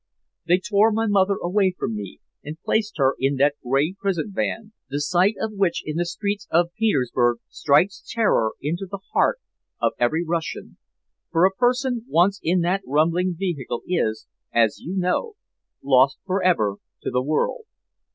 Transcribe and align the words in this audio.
They 0.47 0.57
tore 0.59 0.91
my 0.91 1.05
mother 1.05 1.35
away 1.43 1.75
from 1.77 1.95
me 1.95 2.21
and 2.43 2.59
placed 2.59 2.95
her 2.97 3.13
in 3.19 3.35
that 3.35 3.53
gray 3.63 3.93
prison 3.93 4.31
van, 4.33 4.73
the 4.89 4.99
sight 4.99 5.35
of 5.39 5.51
which 5.53 5.83
in 5.85 5.95
the 5.97 6.07
streets 6.07 6.47
of 6.49 6.73
Petersburg 6.73 7.37
strikes 7.49 8.01
terror 8.11 8.53
into 8.59 8.87
the 8.89 8.97
heart 9.13 9.37
of 9.79 9.91
every 9.99 10.25
Russian, 10.25 10.77
for 11.29 11.45
a 11.45 11.53
person 11.53 12.03
once 12.07 12.39
in 12.41 12.61
that 12.61 12.81
rumbling 12.87 13.35
vehicle 13.37 13.83
is, 13.87 14.25
as 14.51 14.79
you 14.79 14.97
know, 14.97 15.33
lost 15.83 16.17
for 16.25 16.41
ever 16.41 16.77
to 17.03 17.11
the 17.11 17.21
world. 17.21 17.65